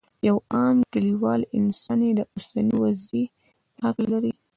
[0.27, 3.23] یو عام کلیوال انسان یې د اوسنۍ وضعې
[3.77, 4.31] په هکله لري.